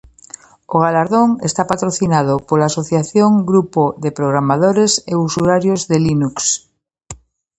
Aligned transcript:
O 0.75 0.77
galardón 0.85 1.27
está 1.47 1.61
patrocinado 1.71 2.33
pola 2.47 2.69
asociación 2.71 3.31
Grupo 3.49 3.83
de 4.03 4.09
Programadores 4.19 4.91
e 5.11 5.13
Usuarios 5.27 5.81
de 5.89 5.97
Linux. 6.05 6.37